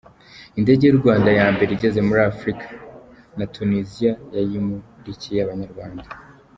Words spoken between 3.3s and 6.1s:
Natuniziya yayimurikiye Abanyarwanda